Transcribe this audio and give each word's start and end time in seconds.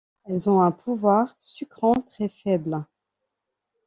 Elles 0.23 0.49
ont 0.49 0.63
un 0.63 0.71
pouvoir 0.71 1.35
sucrant 1.37 1.91
très 1.93 2.27
faible. 2.27 2.83